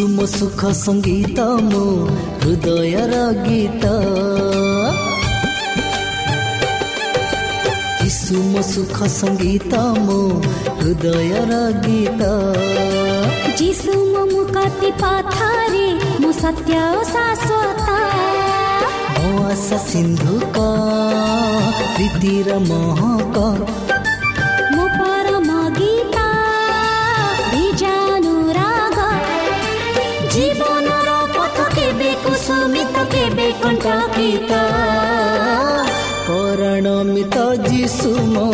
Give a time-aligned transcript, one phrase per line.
[0.00, 1.72] सुम सुख सङ्गीत म
[2.42, 3.82] हृदय र गीत।
[8.14, 9.74] सुम सुख सङ्गीत
[10.06, 10.16] म
[10.78, 12.24] हृदय र गीत।
[13.58, 13.98] जिसु
[14.32, 16.80] मु कति पाथारे म सत्य
[17.12, 17.86] शाश्वत।
[19.28, 20.68] आशा सिन्धुका
[21.94, 23.48] प्रीति र महका
[36.26, 38.44] ପରାଣମିତ ଯିଶୁ ମୋ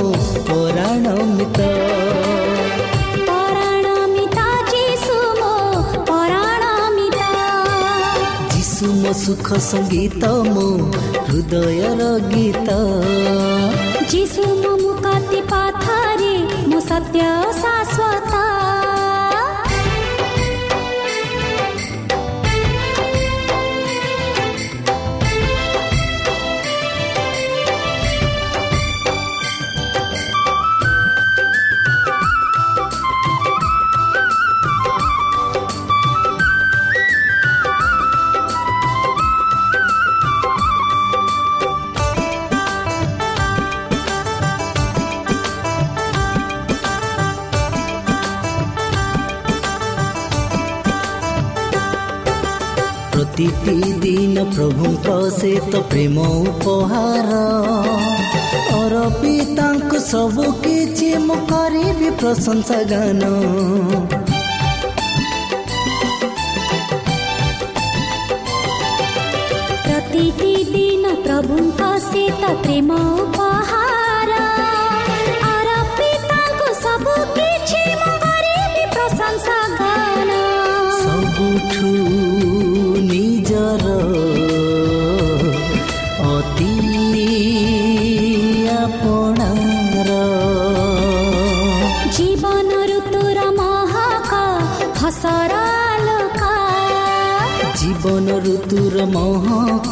[0.48, 1.58] ପରାଣମିତ
[3.28, 4.38] ପରାଣମିତ
[4.72, 5.52] ଯିଶୁ ମୋ
[6.10, 7.20] ପରାଣମିତ
[8.54, 10.66] ଯିଶୁ ମୋ ସୁଖ ସଙ୍ଗୀତ ମୋ
[11.28, 12.02] ହୃଦୟର
[12.32, 12.68] ଗୀତ
[14.12, 16.34] ଯିଶୁ ମୋ ମୁକାତି ପାଥରେ
[16.70, 17.22] ମୋ ସତ୍ୟ
[55.96, 57.36] ପ୍ରେମ ଉପହାର
[58.78, 63.30] ଅର ପିତାଙ୍କୁ ସବୁ କିଛି ମୁଁ କରିବି ପ୍ରଶଂସା ଗାନ
[69.86, 73.85] ପ୍ରତିଟି ଦିନ ପ୍ରଭୁଙ୍କ ସହିତ ପ୍ରେମ ଉପହାର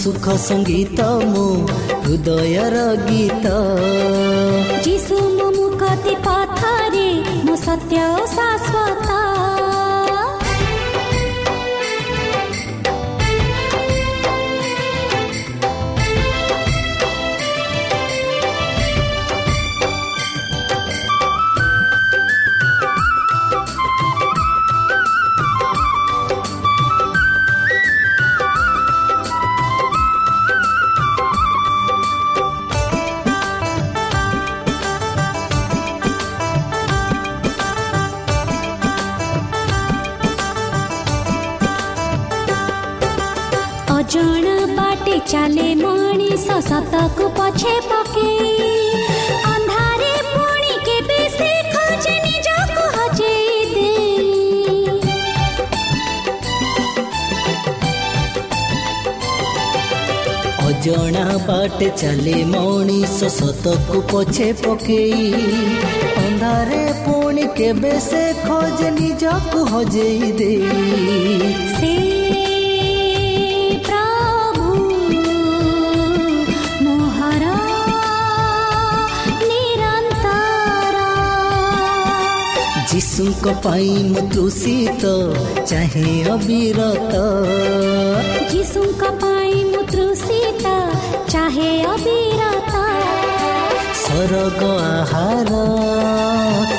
[0.00, 0.98] ସୁଖ ସଙ୍ଗୀତ
[1.32, 1.46] ମୋ
[2.04, 2.76] ହୃଦୟର
[3.08, 3.46] ଗୀତ।
[4.84, 7.08] ଯିଶୁ ମୋ ମୁକତି ପଥରେ
[7.46, 8.00] ମୋ ସତ୍ୟ
[44.02, 48.54] ଅଜଣା ବାଟେ ଚାଲେ ମଣିଷ ସତକୁ ପଛେ ପକେଇ
[49.50, 53.90] ଅନ୍ଧାରେ ପୁଣି କେବେ ସେ ଖୋଜେ ନିଜକୁ ହଜେଇ ଦେ
[60.66, 65.30] ଅଜଣା ବାଟେ ଚାଲେ ମଣିଷ ସତକୁ ପଛେ ପକେଇ
[66.24, 70.52] ଅନ୍ଧାରେ ପୁଣି କେବେ ସେ ଖୋଜେ ନିଜକୁ ହଜେଇ ଦେ
[71.76, 71.92] ସେ
[83.12, 85.04] ଯୀଶୁଙ୍କ ପାଇଁ ମୁଁ ତୃଷିତ
[85.70, 87.14] ଚାହେଁ ଅବିରତ
[88.52, 90.64] ଯୀଶୁଙ୍କ ପାଇଁ ମୁଁ ତୃଷିତ
[91.32, 92.74] ଚାହେଁ ଅବିରତ
[93.98, 94.62] ସ୍ୱର୍ଗ
[94.92, 95.52] ଆହାର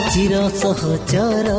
[0.09, 1.49] ଚିର ସହଚର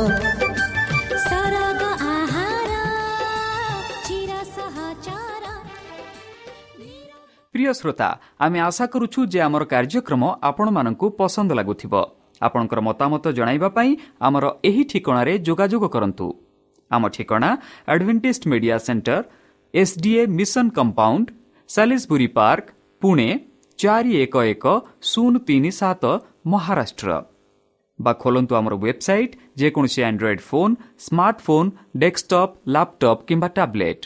[7.55, 11.81] প্রিয় শ্রোতা আমি আশা করুছু যে আমার কার্যক্রম আপনার পসন্দ লাগুব
[12.43, 13.91] ଆପଣଙ୍କର ମତାମତ ଜଣାଇବା ପାଇଁ
[14.27, 16.27] ଆମର ଏହି ଠିକଣାରେ ଯୋଗାଯୋଗ କରନ୍ତୁ।
[16.91, 17.51] ଆମ ଠିକଣା
[17.93, 19.19] Adventist media centre
[19.75, 21.27] S D A mission compound
[21.71, 22.67] Salisbury park
[23.03, 23.29] Pune
[23.79, 24.65] ଚାରି ଏକ ଏକ
[25.11, 26.03] ଶୂନ ତିନି ସାତ
[26.53, 27.11] ମହାରାଷ୍ଟ୍ର।
[27.99, 30.75] ବା ଖୋଲନ୍ତୁ ଆମର ୱେବସାଇଟ୍ ଯେକୌଣସି Android phone
[31.07, 31.69] smartphone
[32.03, 34.05] desktop laptop କିମ୍ବା ଟ୍ୟାବ୍ଲେଟ୍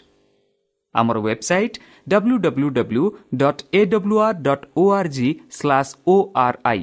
[0.95, 1.77] ଆମର website
[2.13, 3.05] W W W
[3.43, 5.29] dot A A W R dot O O R G
[5.59, 6.83] slash O R I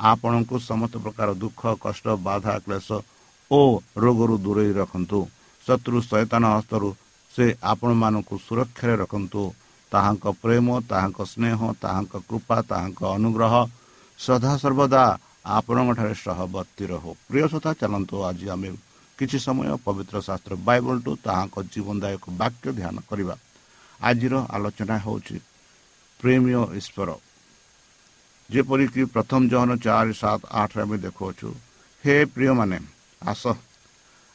[0.00, 2.88] ଆପଣଙ୍କୁ ସମସ୍ତ ପ୍ରକାର ଦୁଃଖ କଷ୍ଟ ବାଧା କ୍ଲେଶ
[3.50, 3.60] ଓ
[3.96, 5.20] ରୋଗରୁ ଦୂରେଇ ରଖନ୍ତୁ।
[5.64, 6.88] ଶତ୍ରୁ ସୈତାନ ହସ୍ତରୁ
[7.32, 9.42] ସେ ଆପଣମାନଙ୍କୁ ସୁରକ୍ଷାରେ ରଖନ୍ତୁ।
[9.92, 13.54] ତାହାଙ୍କ ପ୍ରେମ ତାହାଙ୍କ ସ୍ନେହ ତାହାଙ୍କ କୃପା ତାହାଙ୍କ ଅନୁଗ୍ରହ
[14.18, 15.04] ସଦାସର୍ବଦା
[15.46, 18.70] ଆପଣଙ୍କଠାରେ ସହବର୍ତ୍ତୀ ରହୁ। ପ୍ରିୟ ସତା ଚାଲନ୍ତୁ ଆଜି ଆମେ
[19.18, 23.34] କିଛି ସମୟ ପବିତ୍ର ଶାସ୍ତ୍ର ବାଇବଲଠୁ ତାହାଙ୍କ ଜୀବନଦାୟକ ବାକ୍ୟ ଧ୍ୟାନ କରିବା।
[24.00, 25.36] ଆଜିର ଆଲୋଚନା ହେଉଛି
[26.20, 27.08] ପ୍ରେମୀୟ ଈଶ୍ୱର।
[28.50, 31.48] ଯେପରିକି ପ୍ରଥମ ଜହନ ଚାରି ସାତ ଆଠରେ ଆମେ ଦେଖୁଅଛୁ
[32.04, 32.78] ହେ ପ୍ରିୟମାନେ
[33.22, 33.42] ଆସ।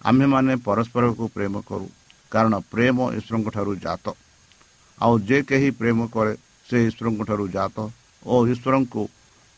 [0.02, 1.88] ଆମ୍ଭେମାନେ ପରସ୍ପରକୁ ପ୍ରେମ କରୁ
[2.32, 4.06] କାରଣ ପ୍ରେମ ଈଶ୍ୱରଙ୍କ ଠାରୁ ଜାତ।
[4.98, 6.34] ଆଉ ଯେ କେହି ପ୍ରେମ କରେ
[6.68, 7.78] ସେ ଈଶ୍ୱରଙ୍କ ଠାରୁ ଜାତ
[8.26, 9.04] ଓ ଈଶ୍ୱରଙ୍କୁ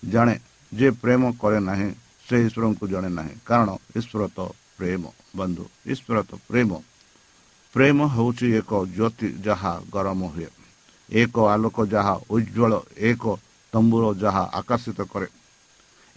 [0.04, 0.36] ଜାଣେ।
[0.72, 1.90] ଯେ ପ୍ରେମ କରେ ନାହିଁ
[2.28, 3.70] ସେ ଈଶ୍ୱରଙ୍କୁ ଜଣେ ନାହିଁ କାରଣ
[4.00, 4.40] ଈଶ୍ୱର ତ
[4.78, 5.02] ପ୍ରେମ
[5.38, 5.64] ବନ୍ଧୁ
[5.94, 6.72] ଈଶ୍ୱର ତ ପ୍ରେମ।
[7.74, 10.50] ପ୍ରେମ ହେଉଛି ଏକ ଜ୍ୟୋତି ଯାହା ଗରମ ହୁଏ
[11.10, 12.72] ଏକ ଆଲୋକ ଯାହା ଉଜ୍ଜଳ
[13.10, 13.24] ଏକ
[13.74, 15.28] ତମ୍ବୁର ଯାହା ଆକର୍ଷିତ କରେ।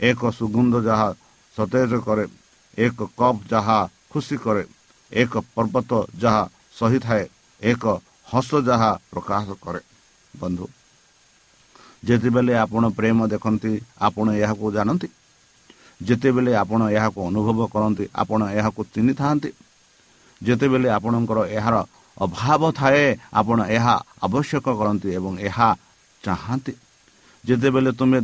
[0.00, 1.08] ଏକ ସୁଗନ୍ଧ ଯାହା
[1.54, 2.26] ସତେଜ କରେ।
[2.78, 3.78] ଏକ କପ୍ ଯାହା
[4.11, 4.64] ଖୁସି କରେ।
[5.12, 6.42] ଏକ ପର୍ବତ ଯାହା
[6.75, 7.25] ସହିଥାଏ
[7.62, 7.96] ଏକ
[8.28, 9.80] ହସ ଯାହା ପ୍ରକାଶ କରେ।
[10.34, 10.66] ବନ୍ଧୁ
[12.02, 13.73] ଯେତେବେଳେ ଆପଣ ପ୍ରେମ ଦେଖନ୍ତି
[14.06, 15.08] ଆପଣ ଏହାକୁ ଜାଣନ୍ତି।
[16.00, 19.50] ଯେତେବେଳେ ଆପଣ ଏହାକୁ ଅନୁଭବ କରନ୍ତି ଆପଣ ଏହାକୁ ଚିହ୍ନିଥାନ୍ତି।
[20.40, 21.76] ଯେତେବେଳେ ଆପଣଙ୍କର ଏହାର
[22.18, 23.06] ଅଭାବ ଥାଏ
[23.40, 25.68] ଆପଣ ଏହା ଆବଶ୍ୟକ କରନ୍ତି ଏବଂ ଏହା
[26.23, 26.73] ଚାହାନ୍ତି।
[27.44, 28.18] ଯେତେବେଳେ ତୁମେ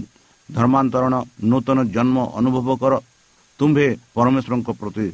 [0.48, 1.14] ଧର୍ମାନ୍ତରଣ
[1.50, 2.94] ନୂତନ ଜନ୍ମ ଅନୁଭବ କର
[3.58, 5.06] ତୁମ୍ଭେ ପରମେଶ୍ୱରଙ୍କ ପ୍ରତି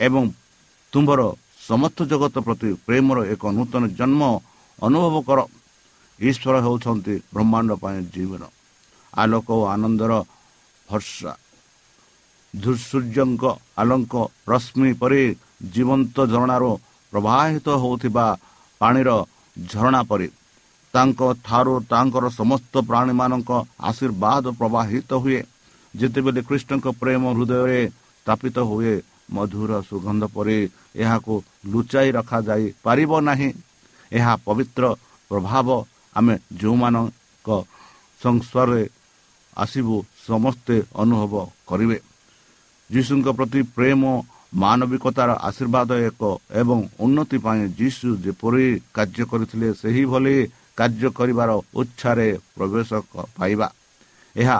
[0.00, 0.24] ଏବଂ
[0.92, 1.20] ତୁମ୍ଭର
[1.68, 4.22] ସମସ୍ତ ଜଗତ ପ୍ରତି ପ୍ରେମର ଏକ ନୂତନ ଜନ୍ମ
[4.78, 5.38] ଅନୁଭବ କର।
[6.18, 8.42] ଈଶ୍ୱର ହେଉଛନ୍ତି ବ୍ରହ୍ମାଣ୍ଡ ପାଇଁ ଜୀବନ।
[9.12, 10.12] ଆଲୋକ ଓ ଆନନ୍ଦର
[10.88, 11.32] ଭର୍ଷା।
[12.88, 13.44] ସୂର୍ଯ୍ୟଙ୍କ
[13.80, 14.12] ଆଲୋକ
[14.52, 15.22] ରଶ୍ମି ପରି
[15.74, 16.70] ଜୀବନ୍ତ ଝରଣାରୁ
[17.12, 18.26] ପ୍ରବାହିତ ହେଉଥିବା
[18.80, 19.10] ପାଣିର
[19.56, 20.28] ଝରଣା ପରି
[20.94, 23.50] ତାଙ୍କ ଠାରୁ ତାଙ୍କର ସମସ୍ତ ପ୍ରାଣୀମାନଙ୍କ
[23.90, 25.40] ଆଶୀର୍ବାଦ ପ୍ରବାହିତ ହୁଏ।
[25.94, 27.80] ଯେତେବେଳେ କୃଷ୍ଣଙ୍କ ପ୍ରେମ ହୃଦୟରେ
[28.26, 28.94] ସ୍ଥାପିତ ହୁଏ
[29.34, 30.58] ମଧୁର ସୁଗନ୍ଧ ପରି
[31.02, 31.34] ଏହାକୁ
[31.72, 33.50] ଲୁଚାଇ ରଖାଯାଇ ପାରିବ ନାହିଁ।
[34.12, 34.84] ଏହା ପବିତ୍ର
[35.30, 35.68] ପ୍ରଭାବ
[36.16, 37.48] ଆମେ ଯେଉଁମାନଙ୍କ
[38.20, 38.82] ସଂସ୍ପର୍ଶରେ
[39.56, 39.96] ଆସିବୁ
[40.28, 41.34] ସମସ୍ତେ ଅନୁଭବ
[41.68, 41.98] କରିବେ।
[42.90, 44.02] ଯୀଶୁଙ୍କ ପ୍ରତି ପ୍ରେମ
[44.62, 46.22] ମାନବିକତାର ଆଶୀର୍ବାଦ ଏକ
[46.60, 50.36] ଏବଂ ଉନ୍ନତି ପାଇଁ ଯୀଶୁ ଯେପରି କାର୍ଯ୍ୟ କରିଥିଲେ ସେହିଭଳି
[50.78, 51.50] କାର୍ଯ୍ୟ କରିବାର
[51.80, 52.90] ଉଚ୍ଛାରେ ପ୍ରବେଶ
[53.36, 53.68] ପାଇବା।
[54.36, 54.58] ଏହା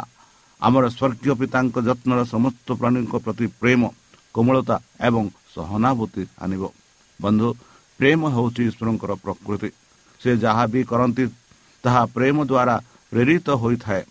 [0.60, 3.80] ଆମର ସ୍ୱର୍ଗୀୟ ପିତାଙ୍କ ଯତ୍ନର ସମସ୍ତ ପ୍ରାଣୀଙ୍କ ପ୍ରତି ପ୍ରେମ
[4.34, 4.76] କୋମଳତା
[5.08, 6.62] ଏବଂ ସହାନୁଭୂତି ଆଣିବ।
[7.20, 7.48] ବନ୍ଧୁ
[8.00, 9.70] ପ୍ରେମ ହେଉଛି ଈଶ୍ୱରଙ୍କର ପ୍ରକୃତି।
[10.20, 11.24] ସେ ଯାହା ବି କରନ୍ତି
[11.84, 12.76] ତାହା ପ୍ରେମ ଦ୍ୱାରା
[13.12, 14.02] ପ୍ରେରିତ ହୋଇଥାଏ।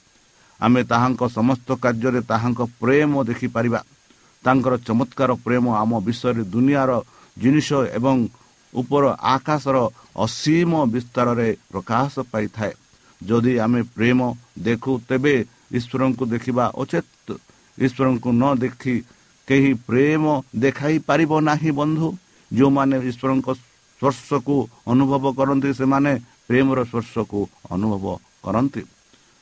[0.59, 3.79] ଆମେ ତାହାଙ୍କ ସମସ୍ତ କାର୍ଯ୍ୟରେ ତାହାଙ୍କ ପ୍ରେମ ଦେଖିପାରିବା।
[4.43, 6.91] ତାଙ୍କର ଚମତ୍କାର ପ୍ରେମ ଆମ ବିଷୟରେ ଦୁନିଆର
[7.37, 8.17] ଜିନିଷ ଏବଂ
[8.73, 9.03] ଉପର
[9.33, 9.77] ଆକାଶର
[10.15, 12.73] ଅସୀମ ବିସ୍ତାରରେ ପ୍ରକାଶ ପାଇଥାଏ।
[13.21, 14.19] ଯଦି ଆମେ ପ୍ରେମ
[14.65, 15.35] ଦେଖୁ ତେବେ
[15.77, 17.27] ଈଶ୍ୱରଙ୍କୁ ଦେଖିବା ଉଚିତ
[17.77, 18.95] ଈଶ୍ୱରଙ୍କୁ ନ ଦେଖି
[19.47, 20.23] କେହି ପ୍ରେମ
[20.63, 22.07] ଦେଖାଇ ପାରିବ ନାହିଁ ବନ୍ଧୁ।
[22.51, 24.55] ଯେଉଁମାନେ ଈଶ୍ୱରଙ୍କ ସ୍ପର୍ଶକୁ
[24.91, 26.11] ଅନୁଭବ କରନ୍ତି ସେମାନେ
[26.47, 27.39] ପ୍ରେମର ସ୍ପର୍ଶକୁ
[27.73, 28.05] ଅନୁଭବ
[28.43, 28.81] କରନ୍ତି।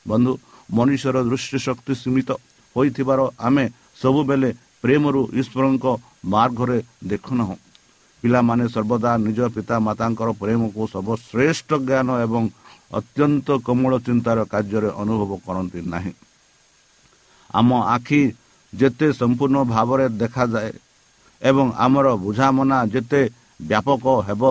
[0.06, 0.32] ବନ୍ଧୁ
[0.76, 2.30] ମଣିଷର ଦୃଷ୍ଟି ଶକ୍ତି ସୀମିତ
[2.76, 3.64] ହୋଇଥିବାର ଆମେ
[4.02, 4.50] ସବୁବେଳେ
[4.82, 5.84] ପ୍ରେମରୁ ଈଶ୍ୱରଙ୍କ
[6.32, 6.78] ମାର୍ଗରେ
[7.10, 7.56] ଦେଖୁନାହୁଁ।
[8.22, 12.42] ପିଲାମାନେ ସର୍ବଦା ନିଜ ପିତା ମାତାଙ୍କର ପ୍ରେମକୁ ସର୍ବଶ୍ରେଷ୍ଠ ଜ୍ଞାନ ଏବଂ
[12.98, 16.12] ଅତ୍ୟନ୍ତ କୋମଳ ଚିନ୍ତାର କାର୍ଯ୍ୟରେ ଅନୁଭବ କରନ୍ତି ନାହିଁ।
[17.50, 18.22] ଆମ ଆଖି
[18.72, 20.72] ଯେତେ ସମ୍ପୂର୍ଣ୍ଣ ଭାବରେ ଦେଖାଯାଏ
[21.42, 23.22] ଏବଂ ଆମର ବୁଝାମଣା ଯେତେ
[23.68, 24.42] ବ୍ୟାପକ ହେବ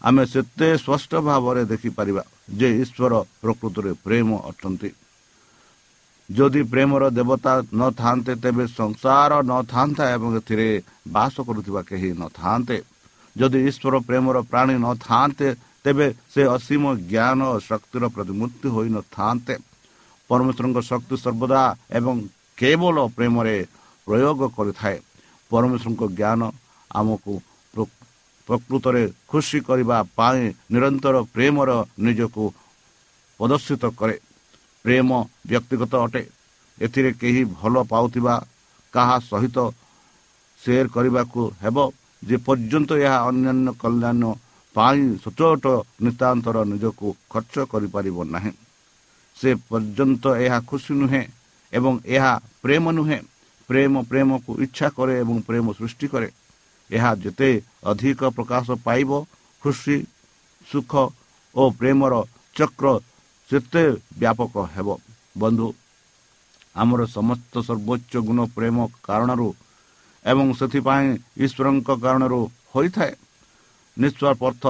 [0.00, 2.22] ଆମେ ସେତେ ସ୍ପଷ୍ଟ ଭାବରେ ଦେଖିପାରିବା
[2.58, 4.90] ଯେ ଈଶ୍ୱର ପ୍ରକୃତରେ ପ୍ରେମ ଅଟନ୍ତି।
[6.30, 10.68] ଯଦି ପ୍ରେମର ଦେବତା ନଥାନ୍ତେ ତେବେ ସଂସାର ନଥାନ୍ତା ଏବଂ ଏଥିରେ
[11.14, 12.76] ବାସ କରୁଥିବା କେହି ନଥାନ୍ତେ।
[13.36, 15.48] ଯଦି ଈଶ୍ୱର ପ୍ରେମର ପ୍ରାଣୀ ନଥାନ୍ତେ
[15.84, 19.54] ତେବେ ସେ ଅସୀମ ଜ୍ଞାନ ଓ ଶକ୍ତିର ପ୍ରତିମୂର୍ତ୍ତି ହୋଇନଥାନ୍ତେ
[20.30, 21.62] ପରମେଶ୍ୱରଙ୍କ ଶକ୍ତି ସର୍ବଦା
[21.98, 22.14] ଏବଂ
[22.58, 23.56] କେବଳ ପ୍ରେମରେ
[24.06, 24.98] ପ୍ରୟୋଗ କରିଥାଏ।
[25.50, 26.40] ପରମେଶ୍ୱରଙ୍କ ଜ୍ଞାନ
[26.90, 27.32] ଆମକୁ
[28.48, 31.70] ପ୍ରକୃତରେ ଖୁସି କରିବା ପାଇଁ ନିରନ୍ତର ପ୍ରେମର
[32.04, 32.44] ନିଜକୁ
[33.40, 34.16] ପ୍ରଦର୍ଶିତ କରେ।
[34.84, 35.08] ପ୍ରେମ
[35.48, 36.22] ବ୍ୟକ୍ତିଗତ ଅଟେ।
[36.78, 38.34] ଏଥିରେ କେହି ଭଲ ପାଉଥିବା
[38.94, 39.56] କାହା ସହିତ
[40.60, 41.76] ସେୟାର କରିବାକୁ ହେବ?
[42.28, 44.22] ଯେ ପର୍ଯ୍ୟନ୍ତ ଏହା ଅନ୍ୟାନ୍ୟ କଲ୍ୟାଣ
[44.76, 45.64] ପାଇଁ ସଚୋଟ
[46.02, 48.52] ନିତାନ୍ତର ନିଜକୁ ଖର୍ଚ୍ଚ କରିପାରିବ ନାହିଁ।
[49.36, 51.22] ସେ ପର୍ଯ୍ୟନ୍ତ ଏହା ଖୁସି ନୁହେଁ
[51.72, 53.20] ଏବଂ ଏହା ପ୍ରେମ ନୁହେଁ।
[53.68, 56.28] ପ୍ରେମ ପ୍ରେମକୁ ଇଚ୍ଛା କରେ ଏବଂ ପ୍ରେମ ସୃଷ୍ଟି କରେ।
[56.90, 57.50] ଏହା ଯେତେ
[57.90, 59.10] ଅଧିକ ପ୍ରକାଶ ପାଇବ
[59.62, 59.96] ଖୁସି
[60.66, 60.92] ସୁଖ
[61.54, 62.14] ଓ ପ୍ରେମର
[62.56, 62.86] ଚକ୍ର
[63.48, 63.84] ସେତେ
[64.20, 64.88] ବ୍ୟାପକ ହେବ।
[65.38, 65.68] ବନ୍ଧୁ
[66.76, 68.76] ଆମର ସମସ୍ତ ସର୍ବୋଚ୍ଚ ଗୁଣ ପ୍ରେମ
[69.06, 69.48] କାରଣରୁ
[70.24, 71.08] ଏବଂ ସେଥିପାଇଁ
[71.44, 72.40] ଈଶ୍ୱରଙ୍କ କାରଣରୁ
[72.74, 73.12] ହୋଇଥାଏ।
[73.96, 74.64] ନିଷ୍ପର୍ଥ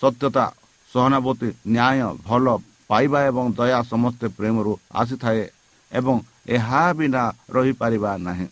[0.00, 0.44] ସତ୍ୟତା
[0.90, 2.46] ସହାନୁଭୂତି ନ୍ୟାୟ ଭଲ
[2.90, 5.44] ପାଇବା ଏବଂ ଦୟା ସମସ୍ତେ ପ୍ରେମରୁ ଆସିଥାଏ
[5.92, 6.16] ଏବଂ
[6.56, 7.22] ଏହା ବିନା
[7.54, 8.48] ରହିପାରିବା ନାହିଁ।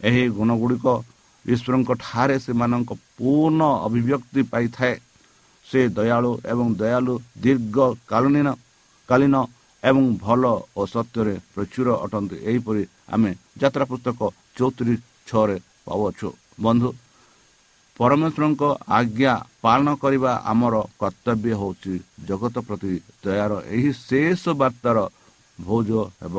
[0.00, 0.86] ଏହି ଗୁଣଗୁଡ଼ିକ
[1.44, 4.94] ଈଶ୍ୱରଙ୍କ ଠାରେ ସେମାନଙ୍କ ପୂର୍ଣ୍ଣ ଅଭିବ୍ୟକ୍ତି ପାଇଥାଏ।
[5.66, 7.76] ସେ ଦୟାଳୁ ଏବଂ ଦୟାଳୁ ଦୀର୍ଘ
[8.10, 8.48] କାଳୀନ
[9.08, 9.34] କାଳୀନ
[9.82, 10.42] ଏବଂ ଭଲ
[10.78, 12.82] ଓ ସତ୍ୟରେ ପ୍ରଚୁର ଅଟନ୍ତି। ଏହିପରି
[13.14, 13.30] ଆମେ
[13.60, 14.20] ଯାତ୍ରା ପୁସ୍ତକ
[14.56, 16.28] ଚଉତିରିଶ ଛଅରେ ପାଉଅଛୁ
[16.64, 16.88] ବନ୍ଧୁ
[17.96, 18.62] ପରମେଶ୍ୱରଙ୍କ
[18.98, 21.94] ଆଜ୍ଞା ପାଳନ କରିବା ଆମର କର୍ତ୍ତବ୍ୟ ହେଉଛି
[22.28, 24.98] ଜଗତ ପ୍ରତି ଦୟାର ଏହି ଶେଷ ବାର୍ତ୍ତାର
[25.58, 25.90] ଭୋଜ
[26.22, 26.36] ହେବ।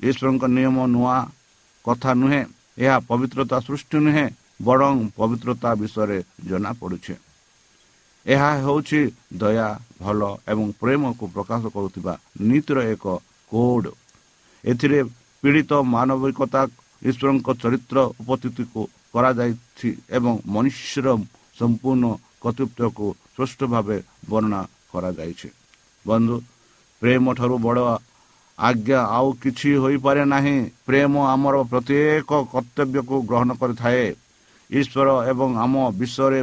[0.00, 1.16] ଈଶ୍ୱରଙ୍କ ନିୟମ ନୂଆ
[1.84, 2.42] କଥା ନୁହେଁ
[2.84, 4.26] ଏହା ପବିତ୍ରତା ସୃଷ୍ଟି ନୁହେଁ
[4.66, 7.14] ବରଂ ପବିତ୍ରତା ବିଷୟରେ ଜଣାପଡ଼ୁଛି
[8.26, 9.00] ଏହା ହେଉଛି
[9.40, 9.68] ଦୟା
[10.02, 10.20] ଭଲ
[10.52, 12.14] ଏବଂ ପ୍ରେମକୁ ପ୍ରକାଶ କରୁଥିବା
[12.48, 13.04] ନୀତିର ଏକ
[13.50, 13.88] କୋଡ୍।
[14.64, 15.00] ଏଥିରେ
[15.42, 16.62] ପୀଡ଼ିତ ମାନବିକତା
[17.08, 18.80] ଈଶ୍ୱରଙ୍କ ଚରିତ୍ର ଉପସ୍ଥିତିକୁ
[19.14, 21.06] କରାଯାଇଛି ଏବଂ ମନୁଷ୍ୟର
[21.58, 22.04] ସମ୍ପୂର୍ଣ୍ଣ
[22.42, 23.98] କର୍ତ୍ତୃତ୍ୱକୁ ସ୍ପଷ୍ଟ ଭାବେ
[24.30, 24.60] ବର୍ଣ୍ଣନା
[24.92, 25.48] କରାଯାଇଛି।
[26.06, 26.36] ବନ୍ଧୁ
[27.02, 27.80] ପ୍ରେମ ଠାରୁ ବଡ଼
[28.58, 34.06] ଆଜ୍ଞା ଆଉ କିଛି ହୋଇପାରେ ନାହିଁ। ପ୍ରେମ ଆମର ପ୍ରତ୍ୟେକ କର୍ତ୍ତବ୍ୟକୁ ଗ୍ରହଣ କରିଥାଏ।
[34.70, 36.40] ଈଶ୍ୱର ଏବଂ ଆମ ବିଶ୍ୱରେ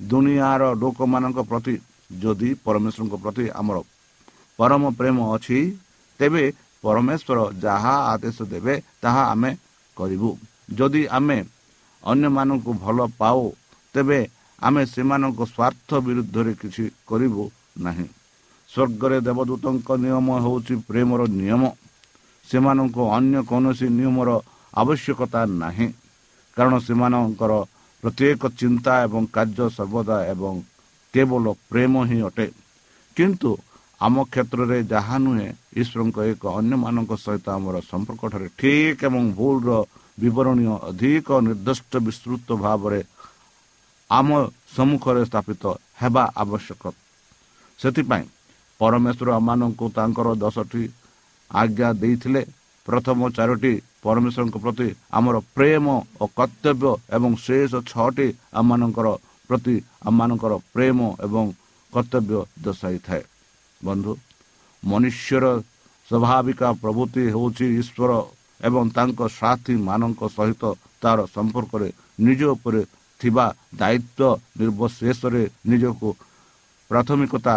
[0.00, 1.74] ଦୁନିଆର ଲୋକମାନଙ୍କ ପ୍ରତି
[2.22, 3.76] ଯଦି ପରମେଶ୍ୱରଙ୍କ ପ୍ରତି ଆମର
[4.58, 5.58] ପରମ ପ୍ରେମ ଅଛି
[6.20, 6.44] ତେବେ
[6.84, 9.50] ପରମେଶ୍ୱର ଯାହା ଆଦେଶ ଦେବେ ତାହା ଆମେ
[9.96, 10.30] କରିବୁ।
[10.74, 11.38] ଯଦି ଆମେ
[12.02, 13.40] ଅନ୍ୟମାନଙ୍କୁ ଭଲ ପାଉ
[13.94, 14.20] ତେବେ
[14.60, 17.42] ଆମେ ସେମାନଙ୍କ ସ୍ୱାର୍ଥ ବିରୁଦ୍ଧରେ କିଛି କରିବୁ
[17.78, 18.08] ନାହିଁ।
[18.70, 21.62] ସ୍ୱର୍ଗରେ ଦେବଦୂତଙ୍କ ନିୟମ ହେଉଛି ପ୍ରେମର ନିୟମ।
[22.46, 24.28] ସେମାନଙ୍କୁ ଅନ୍ୟ କୌଣସି ନିୟମର
[24.74, 25.88] ଆବଶ୍ୟକତା ନାହିଁ।
[26.56, 27.52] କାରଣ ସେମାନଙ୍କର
[28.02, 30.54] ପ୍ରତ୍ୟେକ ଚିନ୍ତା ଏବଂ କାର୍ଯ୍ୟ ସର୍ବଦା ଏବଂ
[31.14, 32.46] କେବଳ ପ୍ରେମ ହିଁ ଅଟେ।
[33.16, 33.50] କିନ୍ତୁ
[34.00, 35.48] ଆମ କ୍ଷେତ୍ରରେ ଯାହା ନୁହେଁ
[35.80, 39.70] ଈଶ୍ୱରଙ୍କ ଏକ ଅନ୍ୟମାନଙ୍କ ସହିତ ଆମର ସମ୍ପର୍କଠାରେ ଠିକ୍ ଏବଂ ଭୁଲର
[40.18, 43.00] ବିବରଣୀ ଅଧିକ ନିର୍ଦ୍ଦିଷ୍ଟ ବିସ୍ତୃତ ଭାବରେ
[44.10, 44.28] ଆମ
[44.76, 45.62] ସମ୍ମୁଖରେ ସ୍ଥାପିତ
[46.00, 46.82] ହେବା ଆବଶ୍ୟକ।
[47.78, 48.24] ସେଥିପାଇଁ
[48.80, 50.84] ପରମେଶ୍ୱର ଆମମାନଙ୍କୁ ତାଙ୍କର ଦଶଟି
[51.50, 52.42] ଆଜ୍ଞା ଦେଇଥିଲେ।
[52.86, 53.74] ପ୍ରଥମ ଚାରୋଟି
[54.04, 54.88] ପରମେଶ୍ୱରଙ୍କ ପ୍ରତି
[55.18, 55.84] ଆମର ପ୍ରେମ
[56.22, 59.08] ଓ କର୍ତ୍ତବ୍ୟ ଏବଂ ଶେଷ ଛଅଟି ଆମମାନଙ୍କର
[59.50, 59.76] ପ୍ରତି
[60.08, 61.44] ଆମମାନଙ୍କର ପ୍ରେମ ଏବଂ
[61.92, 63.22] କର୍ତ୍ତବ୍ୟ ଦର୍ଶାଇଥାଏ।
[63.88, 64.12] ବନ୍ଧୁ।
[64.82, 65.44] ମନୁଷ୍ୟର
[66.08, 68.10] ସ୍ୱାଭାବିକ ପ୍ରଭୃତି ହେଉଛି ଈଶ୍ୱର
[68.68, 70.62] ଏବଂ ତାଙ୍କ ସାଥୀମାନଙ୍କ ସହିତ
[71.02, 71.88] ତାର ସମ୍ପର୍କରେ
[72.26, 72.80] ନିଜ ଉପରେ
[73.20, 73.46] ଥିବା
[73.80, 76.08] ଦାୟିତ୍ୱ ନିର୍ବିଶେଷରେ ନିଜକୁ
[76.90, 77.56] ପ୍ରାଥମିକତା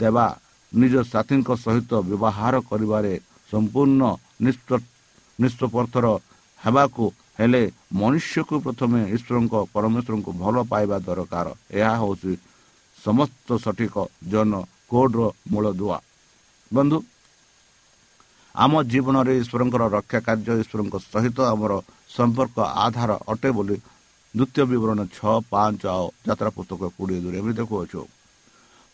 [0.00, 0.26] ଦେବା
[0.72, 3.12] ନିଜ ସାଥୀଙ୍କ ସହିତ ବ୍ୟବହାର କରିବାରେ
[3.52, 4.02] ସମ୍ପୂର୍ଣ୍ଣ
[5.38, 6.06] ନିଷ୍ପଥର
[6.60, 7.04] ହେବାକୁ
[7.38, 7.62] ହେଲେ
[8.00, 11.46] ମନୁଷ୍ୟକୁ ପ୍ରଥମେ ଈଶ୍ୱରଙ୍କ ପରମେଶ୍ୱରଙ୍କୁ ଭଲ ପାଇବା ଦରକାର।
[11.78, 12.32] ଏହା ହେଉଛି
[12.98, 13.94] ସମସ୍ତ ସଠିକ
[14.32, 14.52] ଜନ
[14.92, 15.20] କୋଡ୍ର
[15.52, 15.98] ମୂଳ ଦୁଆ।
[16.70, 16.98] ବନ୍ଧୁ
[18.54, 21.72] ଆମ ଜୀବନରେ ଈଶ୍ୱରଙ୍କର ରକ୍ଷା କାର୍ଯ୍ୟ ଈଶ୍ୱରଙ୍କ ସହିତ ଆମର
[22.16, 23.76] ସମ୍ପର୍କ ଆଧାର ଅଟେ ବୋଲି
[24.34, 28.00] ଦ୍ୱିତୀୟ ବିବରଣୀ ଛଅ ପାଞ୍ଚ ଆଉ ଯାତ୍ରା ପୁସ୍ତକ କୋଡ଼ିଏ ଦୂରେ ଆମେ ଦେଖୁଅଛୁ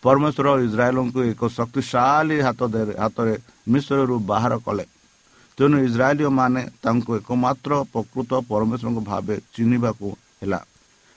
[0.03, 2.61] ପରମେଶ୍ୱର ଇସ୍ରାଏଲଙ୍କୁ ଏକ ଶକ୍ତିଶାଳୀ ହାତ
[3.03, 3.35] ହାତରେ
[3.73, 4.85] ମିଶ୍ରରୁ ବାହାର କଲେ।
[5.59, 10.09] ତେଣୁ ଇସ୍ରାଏଲୀୟମାନେ ତାଙ୍କୁ ଏକମାତ୍ର ପ୍ରକୃତ ପରମେଶ୍ୱରଙ୍କ ଭାବେ ଚିହ୍ନିବାକୁ
[10.41, 10.61] ହେଲା।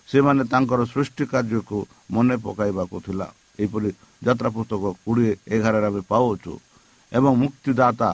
[0.09, 1.77] ସେମାନେ ତାଙ୍କର ସୃଷ୍ଟି କାର୍ଯ୍ୟକୁ
[2.13, 3.27] ମନେ ପକାଇବାକୁ ଥିଲା।
[3.61, 3.89] ଏହିପରି
[4.21, 6.53] ଯାତ୍ରା ପୁସ୍ତକ କୋଡ଼ିଏ ଏଗାରରେ ଆମେ ପାଉଛୁ
[7.11, 8.09] ଏବଂ ମୁକ୍ତିଦାତା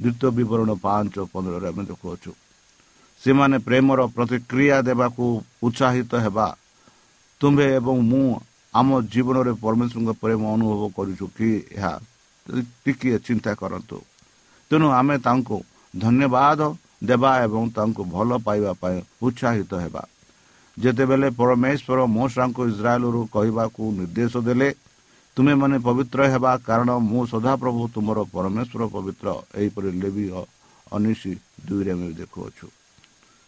[0.00, 2.30] ଦ୍ୱିତୀୟ ବିବରଣ ପାଞ୍ଚ ପନ୍ଦରରେ ଆମେ ଦେଖୁଅଛୁ
[3.20, 5.24] ସେମାନେ ପ୍ରେମର ପ୍ରତିକ୍ରିୟା ଦେବାକୁ
[5.66, 6.46] ଉତ୍ସାହିତ ହେବା
[7.40, 8.26] ତୁମ୍ଭେ ଏବଂ ମୁଁ
[8.74, 11.92] ଆମ ଜୀବନରେ ପରମେଶ୍ୱରଙ୍କ ପ୍ରେମ ଅନୁଭବ କରୁଛୁ କି ଏହା
[12.84, 13.98] ଟିକିଏ ଚିନ୍ତା କରନ୍ତୁ।
[14.70, 15.56] ତେଣୁ ଆମେ ତାଙ୍କୁ
[15.94, 16.60] ଧନ୍ୟବାଦ
[17.08, 20.02] ଦେବା ଏବଂ ତାଙ୍କୁ ଭଲ ପାଇବା ପାଇଁ ଉତ୍ସାହିତ ହେବା।
[20.76, 24.68] ଯେତେବେଳେ ପରମେଶ୍ୱର ମୋଷାଙ୍କୁ ଇସ୍ରାଏଲରୁ କହିବାକୁ ନିର୍ଦ୍ଦେଶ ଦେଲେ
[25.36, 29.28] ତୁମେମାନେ ପବିତ୍ର ହେବା କାରଣ ମୁଁ ସଦାପ୍ରଭୁ ତୁମର ପରମେଶ୍ୱର ପବିତ୍ର।
[29.60, 30.24] ଏହିପରି ଲେବି
[30.96, 31.32] ଅନିଶି
[31.66, 32.66] ଦୁଇରେ ଆମେ ଦେଖୁଅଛୁ।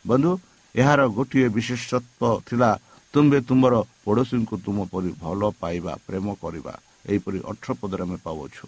[0.04, 0.30] ବନ୍ଧୁ
[0.75, 2.71] ଏହାର ଗୋଟିଏ ବିଶେଷତ୍ୱ ଥିଲା
[3.14, 6.75] ତୁମ୍ଭେ ତୁମର ପଡ଼ୋଶୀଙ୍କୁ ତୁମ ପରି ଭଲ ପାଇବା ପ୍ରେମ କରିବା।
[7.09, 8.64] ଏହିପରି ଅଠର ପଦରେ ଆମେ ପାଉଛୁ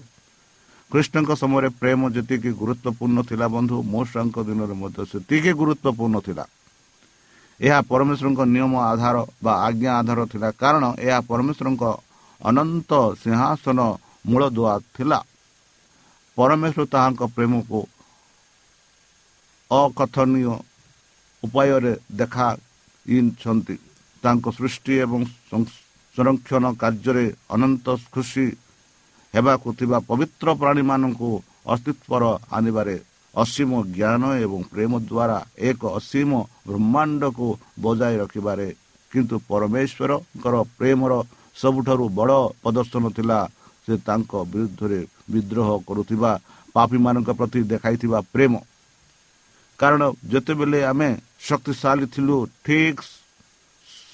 [0.90, 6.44] କୃଷ୍ଣଙ୍କ ସମୟରେ ପ୍ରେମ ଯେତିକି ଗୁରୁତ୍ୱପୂର୍ଣ୍ଣ ଥିଲା ବନ୍ଧୁ ମୋଷାଙ୍କ ଦିନରେ ମଧ୍ୟ ସେତିକି ଗୁରୁତ୍ୱପୂର୍ଣ୍ଣ ଥିଲା।
[7.60, 11.84] ଏହା ପରମେଶ୍ୱରଙ୍କ ନିୟମ ଆଧାର ବା ଆଜ୍ଞା ଆଧାର ଥିଲା। କାରଣ ଏହା ପରମେଶ୍ୱରଙ୍କ
[12.40, 12.90] ଅନନ୍ତ
[13.22, 13.78] ସିଂହାସନ
[14.30, 15.18] ମୂଳଦୁଆ ଥିଲା.
[16.36, 17.80] ପରମେଶ୍ୱର ତାହାଙ୍କ ପ୍ରେମକୁ
[19.70, 20.52] ଅକଥନୀୟ
[21.42, 23.74] ଉପାୟରେ ଦେଖାଇଛନ୍ତି
[24.22, 25.20] ତାଙ୍କ ସୃଷ୍ଟି ଏବଂ
[26.16, 28.46] ସଂରକ୍ଷଣ କାର୍ଯ୍ୟରେ ଅନନ୍ତ ଖୁସି
[29.34, 31.30] ହେବାକୁ ଥିବା ପବିତ୍ର ପ୍ରାଣୀମାନଙ୍କୁ
[31.72, 32.24] ଅସ୍ତିତ୍ୱର
[32.56, 32.96] ଆଣିବାରେ
[33.34, 36.30] ଅସୀମ ଜ୍ଞାନ ଏବଂ ପ୍ରେମ ଦ୍ୱାରା ଏକ ଅସୀମ
[36.68, 37.46] ବ୍ରହ୍ମାଣ୍ଡକୁ
[37.82, 38.68] ବଜାୟ ରଖିବାରେ
[39.12, 41.12] କିନ୍ତୁ ପରମେଶ୍ୱରଙ୍କର ପ୍ରେମର
[41.60, 43.38] ସବୁଠାରୁ ବଡ଼ ପ୍ରଦର୍ଶନ ଥିଲା
[43.84, 45.00] ସେ ତାଙ୍କ ବିରୁଦ୍ଧରେ
[45.32, 46.32] ବିଦ୍ରୋହ କରୁଥିବା
[46.74, 48.52] ପାପୀମାନଙ୍କ ପ୍ରତି ଦେଖାଇଥିବା ପ୍ରେମ।
[49.80, 51.10] କାରଣ ଯେତେବେଳେ ଆମେ
[51.48, 53.00] ଶକ୍ତିଶାଳୀ ଥିଲୁ ଠିକ୍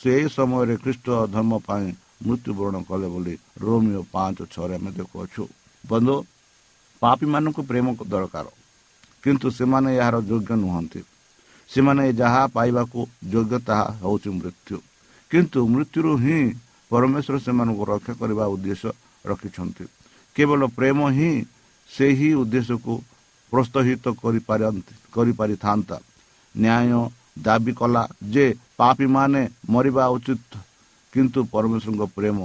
[0.01, 1.87] ସେହି ସମୟରେ ଖ୍ରୀଷ୍ଟ ଧର୍ମ ପାଇଁ
[2.27, 5.43] ମୃତ୍ୟୁବରଣ କଲେ ବୋଲି ରୋମିଓ ପାଞ୍ଚ ଛଅରେ ଆମେ ଦେଖୁଅଛୁ।
[5.85, 6.15] ବନ୍ଧୁ
[7.03, 8.47] ପାପୀମାନଙ୍କୁ ପ୍ରେମ ଦରକାର
[9.25, 11.01] କିନ୍ତୁ ସେମାନେ ଏହାର ଯୋଗ୍ୟ ନୁହନ୍ତି।
[11.71, 12.99] ସେମାନେ ଯାହା ପାଇବାକୁ
[13.33, 14.77] ଯୋଗ୍ୟ ତାହା ହେଉଛି ମୃତ୍ୟୁ।
[15.31, 16.41] କିନ୍ତୁ ମୃତ୍ୟୁରୁ ହିଁ
[16.91, 18.91] ପରମେଶ୍ୱର ସେମାନଙ୍କୁ ରକ୍ଷା କରିବା ଉଦ୍ଦେଶ୍ୟ
[19.25, 19.85] ରଖିଛନ୍ତି।
[20.37, 21.33] କେବଳ ପ୍ରେମ ହିଁ
[21.89, 22.95] ସେହି ଉଦ୍ଦେଶ୍ୟକୁ
[23.53, 25.97] ପ୍ରୋତ୍ସାହିତ କରିପାରନ୍ତି କରିପାରିଥାନ୍ତା।
[26.55, 27.01] ନ୍ୟାୟ
[27.47, 28.47] ଦାବି କଲା ଯେ
[28.79, 30.51] ପାପୀମାନେ ମରିବା ଉଚିତ
[31.13, 32.39] କିନ୍ତୁ ପରମେଶ୍ୱରଙ୍କ ପ୍ରେମ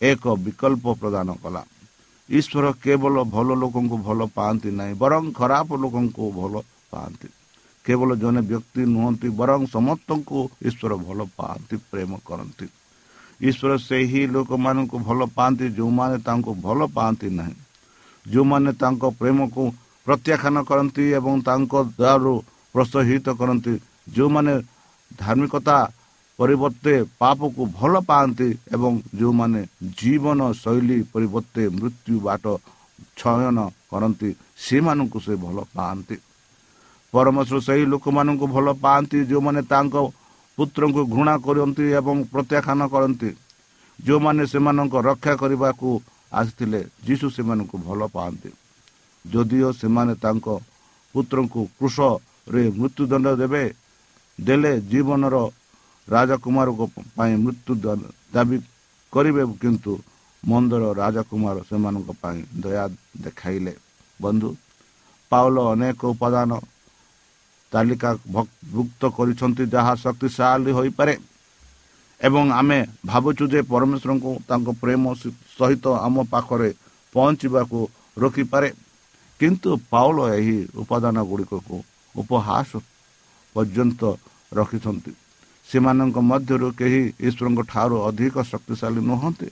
[0.00, 1.62] ଏକ ବିକଳ୍ପ ପ୍ରଦାନ କଲା।
[2.28, 6.54] ଈଶ୍ୱର କେବଳ ଭଲ ଲୋକଙ୍କୁ ଭଲ ପାଆନ୍ତି ନାହିଁ ବରଂ ଖରାପ ଲୋକଙ୍କୁ ଭଲ
[6.90, 7.28] ପାଆନ୍ତି।
[7.84, 12.66] କେବଳ ଜଣେ ବ୍ୟକ୍ତି ନୁହନ୍ତି ବରଂ ସମସ୍ତଙ୍କୁ ଈଶ୍ୱର ଭଲ ପାଆନ୍ତି ପ୍ରେମ କରନ୍ତି।
[13.48, 17.54] ଈଶ୍ୱର ସେହି ଲୋକମାନଙ୍କୁ ଭଲ ପାଆନ୍ତି ଯେଉଁମାନେ ତାଙ୍କୁ ଭଲ ପାଆନ୍ତି ନାହିଁ।
[18.26, 19.62] ଯେଉଁମାନେ ତାଙ୍କ ପ୍ରେମକୁ
[20.06, 22.32] ପ୍ରତ୍ୟାଖ୍ୟାନ କରନ୍ତି ଏବଂ ତାଙ୍କ ଦ୍ୱାରୁ
[22.74, 23.74] ପ୍ରୋତ୍ସାହିତ କରନ୍ତି
[24.14, 24.54] ଯେଉଁମାନେ
[25.20, 25.78] ଧାର୍ମିକତା
[26.38, 29.60] ପରିବର୍ତ୍ତେ ପାପକୁ ଭଲ ପାଆନ୍ତି ଏବଂ ଯେଉଁମାନେ
[29.98, 32.44] ଜୀବନ ଶୈଳୀ ପରିବର୍ତ୍ତେ ମୃତ୍ୟୁ ବାଟ
[33.18, 33.58] ଛୟନ
[33.90, 34.30] କରନ୍ତି
[34.64, 36.16] ସେମାନଙ୍କୁ ସେ ଭଲ ପାଆନ୍ତି।
[37.12, 39.94] ପରମେଶ୍ୱର ସେହି ଲୋକମାନଙ୍କୁ ଭଲ ପାଆନ୍ତି ଯେଉଁମାନେ ତାଙ୍କ
[40.60, 43.30] ପୁତ୍ରଙ୍କୁ ଘୃଣା କରନ୍ତି ଏବଂ ପ୍ରତ୍ୟାଖ୍ୟାନ କରନ୍ତି।
[43.98, 45.88] ଯେଉଁମାନେ ସେମାନଙ୍କ ରକ୍ଷା କରିବାକୁ
[46.32, 48.50] ଆସିଥିଲେ ଯୀଶୁ ସେମାନଙ୍କୁ ଭଲ ପାଆନ୍ତି।
[49.24, 50.46] ଯଦିଓ ସେମାନେ ତାଙ୍କ
[51.14, 53.64] ପୁତ୍ରଙ୍କୁ କୃଷରେ ମୃତ୍ୟୁଦଣ୍ଡ ଦେବେ
[54.38, 55.36] ଦେଲେ ଜୀବନର
[56.08, 56.82] ରାଜକୁମାରଙ୍କ
[57.16, 57.72] ପାଇଁ ମୃତ୍ୟୁ
[58.34, 58.56] ଦାବି
[59.12, 59.92] କରିବେ କିନ୍ତୁ
[60.42, 62.84] ମନ୍ଦର ରାଜକୁମାର ସେମାନଙ୍କ ପାଇଁ ଦୟା
[63.24, 63.74] ଦେଖାଇଲେ।
[64.20, 64.48] ବନ୍ଧୁ
[65.32, 66.50] ପାଉଲ ଅନେକ ଉପାଦାନ
[67.72, 68.10] ତାଲିକା
[68.74, 71.14] ଭୁକ୍ତ କରିଛନ୍ତି ଯାହା ଶକ୍ତିଶାଳୀ ହୋଇପାରେ।
[72.20, 72.78] ଏବଂ ଆମେ
[73.10, 75.02] ଭାବୁଛୁ ଯେ ପରମେଶ୍ୱରଙ୍କୁ ତାଙ୍କ ପ୍ରେମ
[75.58, 76.70] ସହିତ ଆମ ପାଖରେ
[77.14, 77.78] ପହଞ୍ଚିବାକୁ
[78.22, 78.70] ରୋକିପାରେ।
[79.40, 81.76] କିନ୍ତୁ ପାଉଲ ଏହି ଉପାଦାନ ଗୁଡ଼ିକକୁ
[82.14, 82.70] ଉପହାସ
[83.54, 84.02] ପର୍ଯ୍ୟନ୍ତ
[84.52, 85.12] ରଖିଛନ୍ତି।
[85.68, 89.48] ସେମାନଙ୍କ ମଧ୍ୟରୁ କେହି ଈଶ୍ୱରଙ୍କ ଠାରୁ ଅଧିକ ଶକ୍ତିଶାଳୀ ନୁହନ୍ତି।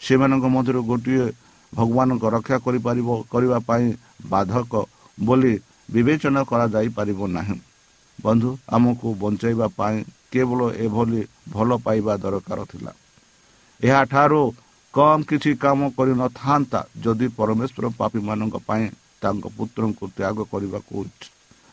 [0.00, 1.26] ସେମାନଙ୍କ ମଧ୍ୟରୁ ଗୋଟିଏ
[1.72, 3.86] ଭଗବାନଙ୍କ ରକ୍ଷା କରିପାରିବ କରିବା ପାଇଁ
[4.32, 4.72] ବାଧକ
[5.18, 5.54] ବୋଲି
[5.88, 7.58] ବିବେଚନା କରାଯାଇପାରିବ ନାହିଁ
[8.18, 9.96] ବନ୍ଧୁ ଆମକୁ ବଞ୍ଚାଇବା ପାଇଁ
[10.32, 11.20] କେବଳ ଏଭଳି
[11.54, 12.92] ଭଲ ପାଇବା ଦରକାର ଥିଲା।
[13.80, 14.40] ଏହାଠାରୁ
[14.94, 18.84] କମ୍ କିଛି କାମ କରିନଥାନ୍ତା ଯଦି ପରମେଶ୍ୱର ପାପୀମାନଙ୍କ ପାଇଁ
[19.22, 20.96] ତାଙ୍କ ପୁତ୍ରଙ୍କୁ ତ୍ୟାଗ କରିବାକୁ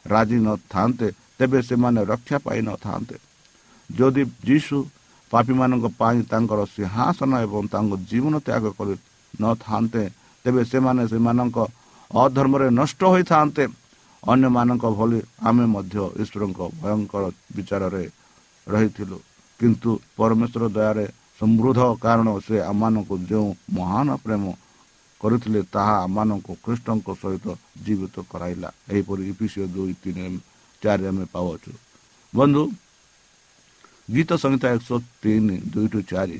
[0.05, 3.15] ରାଜି ନଥାନ୍ତେ ତେବେ ସେମାନେ ରକ୍ଷା ପାଇନଥାନ୍ତେ
[3.89, 4.77] ଯଦି ଯୀଶୁ
[5.31, 8.95] ପାପୀମାନଙ୍କ ପାଇଁ ତାଙ୍କର ସିଂହାସନ ଏବଂ ତାଙ୍କ ଜୀବନ ତ୍ୟାଗ କରି
[9.33, 10.03] ନଥାନ୍ତେ
[10.45, 11.57] ତେବେ ସେମାନେ ସେମାନଙ୍କ
[12.11, 13.63] ଅଧର୍ମରେ ନଷ୍ଟ ହୋଇଥାନ୍ତେ।
[14.23, 17.23] ଅନ୍ୟମାନଙ୍କ ଭଳି ଆମେ ମଧ୍ୟ ଈଶ୍ୱରଙ୍କ ଭୟଙ୍କର
[17.55, 18.03] ବିଚାରରେ
[18.67, 19.17] ରହିଥିଲୁ।
[19.59, 21.05] କିନ୍ତୁ ପରମେଶ୍ୱର ଦୟାରେ
[21.39, 24.43] ସମୃଦ୍ଧ କାରଣ ସେ ଆମମାନଙ୍କୁ ଯେଉଁ ମହାନ ପ୍ରେମ
[25.21, 27.45] କରିଥିଲେ ତାହା ଆମମାନଙ୍କୁ ଖ୍ରୀଷ୍ଟଙ୍କ ସହିତ
[27.85, 30.23] ଜୀବିତ କରାଇଲା। ଏହିପରି ଇପିସିଓ ଦୁଇ ତିନି
[30.81, 31.71] ଚାରି ଆମେ ପାଉଛୁ
[32.33, 32.61] ବନ୍ଧୁ
[34.09, 36.37] ଗୀତ ସଂହିତା ଏକଶହ ତିନି ଦୁଇ ଟୁ ଚାରି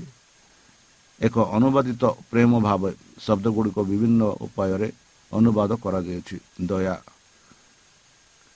[1.21, 2.91] ଏକ ଅନୁବାଦିତ ପ୍ରେମ ଭାବେ
[3.25, 4.87] ଶବ୍ଦ ଗୁଡ଼ିକ ବିଭିନ୍ନ ଉପାୟରେ
[5.31, 6.35] ଅନୁବାଦ କରାଯାଇଛି।
[6.69, 6.95] ଦୟା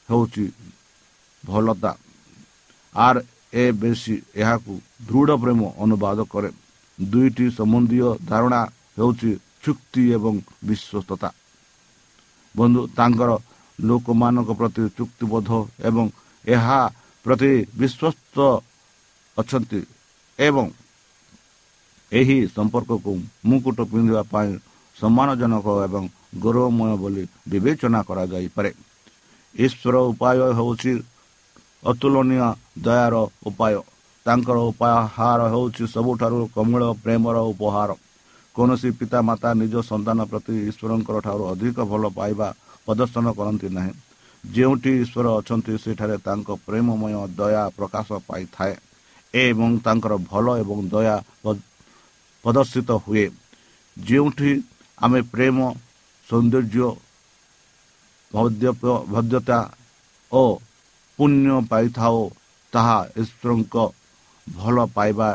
[0.10, 0.46] ହେଉଛି
[1.44, 1.92] ଭଲତା।
[2.96, 3.20] ଆର୍
[3.54, 4.74] ଏ ବେଶୀ ଏହାକୁ
[5.08, 6.50] ଦୃଢ଼ ପ୍ରେମ ଅନୁବାଦ କରେ।
[7.00, 8.62] ଦୁଇଟି ସମ୍ବନ୍ଧୀୟ ଧାରଣା
[8.98, 9.32] ହେଉଛି
[9.64, 10.34] ଚୁକ୍ତି ଏବଂ
[10.68, 11.30] ବିଶ୍ୱସ୍ତତା।
[12.56, 13.32] ବନ୍ଧୁ ତାଙ୍କର
[13.80, 15.52] ଲୋକମାନଙ୍କ ପ୍ରତି ଚୁକ୍ତିବଦ୍ଧ
[15.90, 16.06] ଏବଂ
[16.48, 16.80] ଏହା
[17.26, 18.38] ପ୍ରତି ବିଶ୍ୱସ୍ତ
[19.38, 19.80] ଅଛନ୍ତି
[20.40, 20.66] ଏବଂ
[22.12, 23.12] ଏହି ସମ୍ପର୍କକୁ
[23.50, 24.50] ମୁକୁଟ ପିନ୍ଧିବା ପାଇଁ
[24.96, 26.04] ସମ୍ମାନଜନକ ଏବଂ
[26.44, 28.72] ଗୌରବମୟ ବୋଲି ବିବେଚନା କରାଯାଇପାରେ।
[29.56, 30.94] ଈଶ୍ୱର ଉପାୟ ହେଉଛି
[31.84, 32.40] ଅତୁଳନୀୟ
[32.86, 33.16] ଦୟାର
[33.50, 33.76] ଉପାୟ।
[34.26, 37.90] ତାଙ୍କର ଉପହାର ହେଉଛି ସବୁଠାରୁ କମଳ ପ୍ରେମର ଉପହାର।
[38.56, 42.48] କୌଣସି ପିତାମାତା ନିଜ ସନ୍ତାନ ପ୍ରତି ଈଶ୍ୱରଙ୍କର ଠାରୁ ଅଧିକ ଭଲ ପାଇବା
[42.86, 43.94] ପ୍ରଦର୍ଶନ କରନ୍ତି ନାହିଁ।
[44.44, 48.74] ଯେଉଁଠି ଈଶ୍ୱର ଅଛନ୍ତି ସେଠାରେ ତାଙ୍କ ପ୍ରେମମୟ ଦୟା ପ୍ରକାଶ ପାଇଥାଏ
[49.34, 51.16] ଏବଂ ତାଙ୍କର ଭଲ ଏବଂ ଦୟା
[52.44, 53.26] ପ୍ରଦର୍ଶିତ ହୁଏ।
[53.98, 54.52] ଯେଉଁଠି
[54.98, 55.58] ଆମେ ପ୍ରେମ
[56.28, 56.88] ସୌନ୍ଦର୍ଯ୍ୟ
[58.36, 59.60] ଭଦ୍ରତା
[60.32, 60.44] ଓ
[61.20, 62.18] ପୁଣ୍ୟ ପାଇଥାଉ
[62.74, 63.76] ତାହା ଈଶ୍ୱରଙ୍କ
[64.48, 65.30] ଭଲ ପାଇବା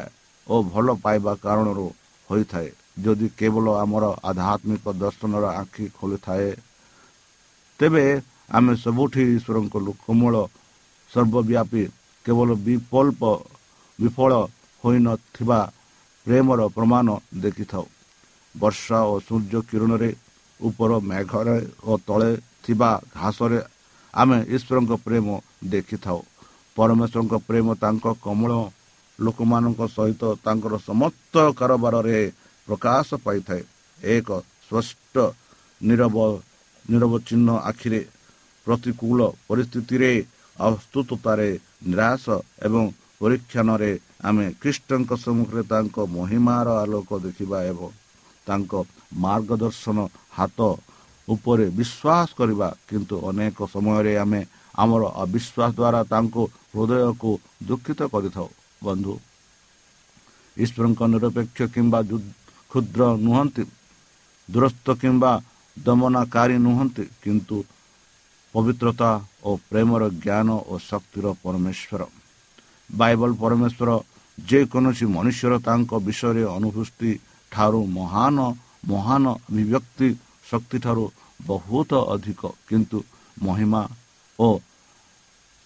[0.47, 1.87] ଓ ଭଲ ପାଇବା କାରଣରୁ
[2.31, 2.69] ହୋଇଥାଏ।
[3.05, 6.51] ଯଦି କେବଳ ଆମର ଆଧ୍ୟାତ୍ମିକ ଦର୍ଶନର ଆଖି ଖୋଲିଥାଏ
[7.81, 8.05] ତେବେ
[8.57, 10.35] ଆମେ ସବୁଠି ଈଶ୍ୱରଙ୍କ ଲୋକମୂଳ
[11.11, 11.83] ସର୍ବବ୍ୟାପୀ
[12.27, 13.23] କେବଳ ବିକଳ୍ପ
[13.99, 14.33] ବିଫଳ
[14.85, 15.61] ହୋଇନଥିବା
[16.27, 17.09] ପ୍ରେମର ପ୍ରମାଣ
[17.45, 17.87] ଦେଖିଥାଉ।
[18.55, 20.11] ବର୍ଷା ଓ ସୂର୍ଯ୍ୟ କିରଣରେ
[20.61, 21.59] ଉପର ମେଘରେ
[21.89, 22.31] ଓ ତଳେ
[22.65, 23.59] ଥିବା ଘାସରେ
[24.15, 25.27] ଆମେ ଈଶ୍ୱରଙ୍କ ପ୍ରେମ
[25.73, 26.21] ଦେଖିଥାଉ।
[26.77, 28.53] ପରମେଶ୍ୱରଙ୍କ ପ୍ରେମ ତାଙ୍କ କମଳ
[29.19, 32.19] ଲୋକମାନଙ୍କ ସହିତ ତାଙ୍କର ସମସ୍ତ କାରବାରରେ
[32.69, 33.63] ପ୍ରକାଶ ପାଇଥାଏ।
[33.99, 34.29] ଏକ
[34.67, 35.15] ସ୍ପଷ୍ଟ
[35.81, 36.17] ନିରବ
[36.85, 38.01] ନିରବଚ୍ଛିନ୍ନ ଆଖିରେ
[38.67, 40.11] ପ୍ରତିକୂଳ ପରିସ୍ଥିତିରେ
[40.57, 41.49] ଅସ୍ତୁତାରେ
[41.89, 42.25] ନିରାଶ
[42.67, 42.83] ଏବଂ
[43.21, 43.91] ପରୀକ୍ଷାନରେ
[44.29, 47.89] ଆମେ ଖ୍ରୀଷ୍ଟଙ୍କ ସମ୍ମୁଖରେ ତାଙ୍କ ମହିମାର ଆଲୋକ ଦେଖିବା ଏବଂ
[48.47, 48.73] ତାଙ୍କ
[49.25, 49.99] ମାର୍ଗଦର୍ଶନ
[50.39, 50.59] ହାତ
[51.29, 54.41] ଉପରେ ବିଶ୍ୱାସ କରିବା କିନ୍ତୁ ଅନେକ ସମୟରେ ଆମେ
[54.83, 57.31] ଆମର ଅବିଶ୍ୱାସ ଦ୍ୱାରା ତାଙ୍କୁ ହୃଦୟକୁ
[57.69, 58.49] ଦୁଃଖିତ କରିଥାଉ।
[58.87, 59.15] ବନ୍ଧୁ
[60.57, 62.01] ଈଶ୍ୱରଙ୍କ ନିରପେକ୍ଷ କିମ୍ବା
[62.71, 63.63] କ୍ଷୁଦ୍ର ନୁହନ୍ତି
[64.49, 65.33] ଦୂରସ୍ଥ କିମ୍ବା
[65.77, 67.57] ଦମନକାରୀ ନୁହନ୍ତି କିନ୍ତୁ
[68.55, 69.11] ପବିତ୍ରତା
[69.47, 72.03] ଓ ପ୍ରେମର ଜ୍ଞାନ ଓ ଶକ୍ତିର ପରମେଶ୍ୱର।
[72.91, 73.91] ବାଇବଲ ପରମେଶ୍ୱର
[74.39, 77.11] ଯେକୌଣସି ମନୁଷ୍ୟର ତାଙ୍କ ବିଷୟରେ ଅନୁଭୂତି
[77.53, 78.39] ଠାରୁ ମହାନ
[78.91, 80.09] ମହାନ ଅଭିବ୍ୟକ୍ତି
[80.51, 81.05] ଶକ୍ତିଠାରୁ
[81.47, 82.99] ବହୁତ ଅଧିକ କିନ୍ତୁ
[83.37, 83.83] ମହିମା
[84.39, 84.49] ଓ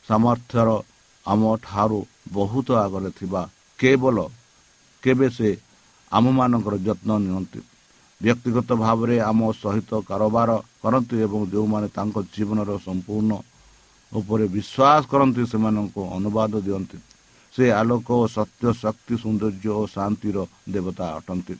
[0.06, 0.68] ସାମର୍ଥ୍ୟର
[1.26, 2.00] ଆମଠାରୁ
[2.32, 3.42] ବହୁତ ଆଗରେ ଥିବା
[3.78, 4.16] କେବଳ
[5.02, 5.48] କେବେ ସେ
[6.12, 7.60] ଆମମାନଙ୍କର ଯତ୍ନ ନିଅନ୍ତି
[8.20, 10.50] ବ୍ୟକ୍ତିଗତ ଭାବରେ ଆମ ସହିତ କାରବାର
[10.82, 13.32] କରନ୍ତି ଏବଂ ଯେଉଁମାନେ ତାଙ୍କ ଜୀବନର ସମ୍ପୂର୍ଣ୍ଣ
[14.12, 16.98] ଉପରେ ବିଶ୍ୱାସ କରନ୍ତି ସେମାନଙ୍କୁ ଅନୁବାଦ ଦିଅନ୍ତି
[17.54, 20.36] ସେ ଆଲୋକ ଓ ସତ୍ୟ ଶକ୍ତି ସୌନ୍ଦର୍ଯ୍ୟ ଓ ଶାନ୍ତିର
[20.72, 21.54] ଦେବତା ଅଟନ୍ତି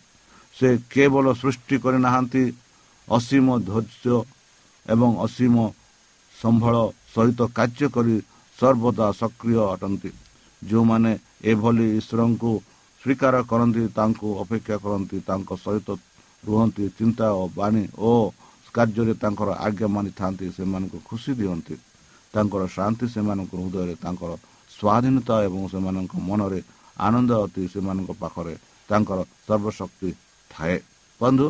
[0.55, 2.43] ସେ କେବଳ ସୃଷ୍ଟି କରିନାହାନ୍ତି
[3.09, 4.17] ଅସୀମ ଧୈର୍ଯ୍ୟ
[4.87, 5.55] ଏବଂ ଅସୀମ
[6.35, 6.75] ସମ୍ବଳ
[7.15, 8.17] ସହିତ କାର୍ଯ୍ୟ କରି
[8.57, 10.11] ସର୍ବଦା ସକ୍ରିୟ ଅଟନ୍ତି।
[10.63, 11.13] ଯେଉଁମାନେ
[11.51, 12.53] ଏଭଳି ଈଶ୍ୱରଙ୍କୁ
[13.03, 15.89] ସ୍ୱୀକାର କରନ୍ତି ତାଙ୍କୁ ଅପେକ୍ଷା କରନ୍ତି ତାଙ୍କ ସହିତ
[16.45, 18.13] ରୁହନ୍ତି ଚିନ୍ତା ଓ ବାଣୀ ଓ
[18.75, 21.75] କାର୍ଯ୍ୟରେ ତାଙ୍କର ଆଜ୍ଞା ମାନିଥାନ୍ତି ସେମାନଙ୍କୁ ଖୁସି ଦିଅନ୍ତି।
[22.35, 24.33] ତାଙ୍କର ଶାନ୍ତି ସେମାନଙ୍କ ହୃଦୟରେ ତାଙ୍କର
[24.71, 26.61] ସ୍ୱାଧୀନତା ଏବଂ ସେମାନଙ୍କ ମନରେ
[27.07, 28.55] ଆନନ୍ଦ ଅତି ସେମାନଙ୍କ ପାଖରେ
[28.89, 30.11] ତାଙ୍କର ସର୍ବଶକ୍ତି
[30.51, 30.77] ଥାଏ।
[31.21, 31.47] ବନ୍ଧୁ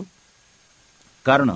[1.26, 1.50] କାରଣ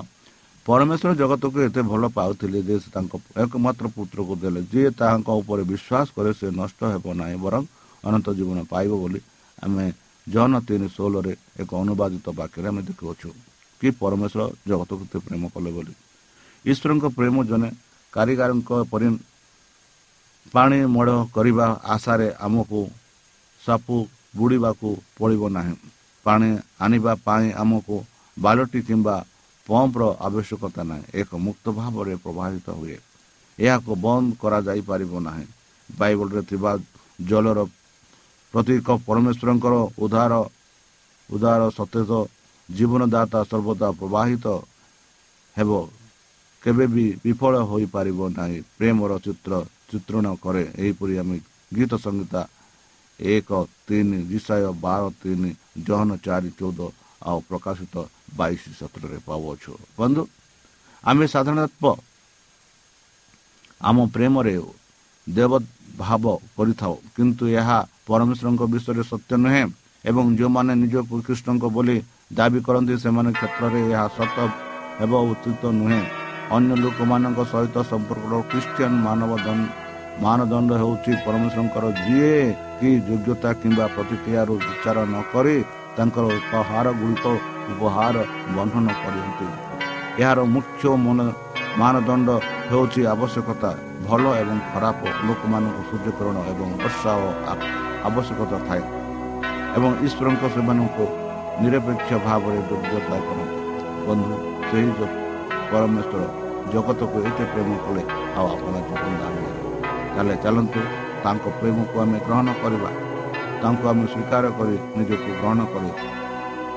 [0.65, 6.07] ପରମେଶ୍ୱର ଜଗତକୁ ଏତେ ଭଲ ପାଉଥିଲେ ଯେ ସେ ତାଙ୍କ ଏକମାତ୍ର ପୁତ୍ରକୁ ଦେଲେ। ଯିଏ ତାହାଙ୍କ ଉପରେ ବିଶ୍ୱାସ
[6.15, 7.63] କରେ ସେ ନଷ୍ଟ ହେବ ନାହିଁ ବରଂ
[8.03, 9.19] ଅନନ୍ତ ଜୀବନ ପାଇବ ବୋଲି
[9.57, 9.85] ଆମେ
[10.27, 13.29] ଜନ ତିନି ଷୋହଳରେ ଏକ ଅନୁବାଦିତ ବାକ୍ୟରେ ଆମେ ଦେଖୁଅଛୁ।
[13.81, 15.93] କି ପରମେଶ୍ୱର ଜଗତକୁ ଏତେ ପ୍ରେମ କଲେ ବୋଲି।
[16.65, 17.69] ଈଶ୍ୱରଙ୍କ ପ୍ରେମ ଜଣେ
[18.13, 19.07] କାରିଗରଙ୍କ ପରି
[20.53, 22.79] ପାଣି ମଡ଼ କରିବା ଆଶାରେ ଆମକୁ
[23.61, 23.95] ସାପୁ
[24.37, 25.75] ବୁଡ଼ିବାକୁ ପଡ଼ିବ ନାହିଁ।
[26.25, 26.49] ପାଣି
[26.83, 27.95] ଆଣିବା ପାଇଁ ଆମକୁ
[28.37, 29.15] ବାଲଟି କିମ୍ବା
[29.69, 32.97] ପମ୍ପର ଆବଶ୍ୟକତା ନାହିଁ। ଏକ ମୁକ୍ତ ଭାବରେ ପ୍ରବାହିତ ହୁଏ।
[33.59, 35.45] ଏହାକୁ ବନ୍ଦ କରାଯାଇପାରିବ ନାହିଁ।
[35.89, 36.71] ବାଇବଲରେ ଥିବା
[37.29, 37.59] ଜଳର
[38.53, 40.33] ପ୍ରତୀକ ପରମେଶ୍ୱରଙ୍କର ଉଦ୍ଧାର
[41.29, 42.11] ଉଦାର ସତେଜ
[42.69, 44.45] ଜୀବନଦାତା ସର୍ବଦା ପ୍ରବାହିତ
[45.57, 45.71] ହେବ।
[46.63, 49.51] କେବେ ବି ବିଫଳ ହୋଇପାରିବ ନାହିଁ। ପ୍ରେମର ଚିତ୍ର
[49.89, 51.37] ଚିତ୍ରଣ କରେ। ଏହିପରି ଆମେ
[51.75, 52.41] ଗୀତ ସଂହିତା
[53.19, 53.49] ଏକ
[53.87, 55.51] ତିନି ବିଷୟ ବାର ତିନି
[55.85, 56.79] ଜହନ ଚାରି ଚଉଦ
[57.27, 57.95] ଆଉ ପ୍ରକାଶିତ
[58.39, 60.21] ବାଇଶ ସତରରେ ପାଉଅଛୁ। ବନ୍ଧୁ
[61.03, 61.95] ଆମେ ସାଧାରଣତଃ
[63.89, 64.55] ଆମ ପ୍ରେମରେ
[65.27, 65.51] ଦେବ
[66.01, 66.23] ଭାବ
[66.57, 67.77] କରିଥାଉ କିନ୍ତୁ ଏହା
[68.07, 69.63] ପରମେଶ୍ୱରଙ୍କ ବିଷୟରେ ସତ୍ୟ ନୁହେଁ
[70.05, 71.97] ଏବଂ ଯେଉଁମାନେ ନିଜକୁ କୃଷ୍ଣଙ୍କ ବୋଲି
[72.37, 74.37] ଦାବି କରନ୍ତି ସେମାନେ କ୍ଷେତ୍ରରେ ଏହା ସତ
[74.99, 76.03] ହେବ ଉଚିତ ନୁହେଁ।
[76.55, 79.31] ଅନ୍ୟ ଲୋକମାନଙ୍କ ସହିତ ସମ୍ପର୍କର ଖ୍ରୀଷ୍ଟିଆନ ମାନବ
[80.23, 82.37] ମାନଦଣ୍ଡ ହେଉଛି ପରମେଶ୍ୱରଙ୍କର ଯିଏ
[82.79, 85.57] କି ଯୋଗ୍ୟତା କିମ୍ବା ପ୍ରତିକ୍ରିୟାରୁ ବିଚାର ନ କରି
[85.99, 87.25] ତାଙ୍କର ଉପହାର ଗୁଡ଼ିକ
[87.71, 88.17] ଉପହାର
[88.55, 89.47] ବର୍ଣ୍ଣନ କରନ୍ତି
[90.21, 91.19] ଏହାର ମୁଖ୍ୟ ମନ
[91.79, 92.29] ମାନଦଣ୍ଡ
[92.69, 93.69] ହେଉଛି ଆବଶ୍ୟକତା
[94.07, 97.27] ଭଲ ଏବଂ ଖରାପ ଲୋକମାନଙ୍କୁ ସୂର୍ଯ୍ୟକରଣ ଏବଂ ବର୍ଷା ଓ
[98.07, 98.83] ଆବଶ୍ୟକତା ଥାଏ
[99.77, 101.05] ଏବଂ ଈଶ୍ୱରଙ୍କ ସେମାନଙ୍କୁ
[101.61, 103.59] ନିରପେକ୍ଷ ଭାବରେ ଯୋଗ୍ୟତା କରନ୍ତି।
[104.07, 104.35] ବନ୍ଧୁ
[104.69, 104.91] ସେହି
[105.71, 106.21] ପରମେଶ୍ୱର
[106.73, 108.03] ଜଗତକୁ ଏତେ ପ୍ରେମ କଲେ
[108.37, 109.51] ଆଉ ଆପଣ ଜୀବନ ଆଣିଲେ।
[110.13, 110.81] ତାହେଲେ ଚାଲନ୍ତୁ
[111.23, 112.89] ତାଙ୍କ ପ୍ରେମକୁ ଆମେ ଗ୍ରହଣ କରିବା।
[113.61, 115.91] ତାଙ୍କୁ ଆମେ ସ୍ୱୀକାର କରି ନିଜକୁ ଗ୍ରହଣ କରି।